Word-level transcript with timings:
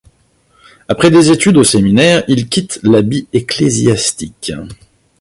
Après 0.87 1.11
des 1.11 1.29
études 1.29 1.57
au 1.57 1.63
séminaire, 1.63 2.23
il 2.27 2.49
quitte 2.49 2.79
l'habit 2.81 3.27
ecclésiastique. 3.33 4.51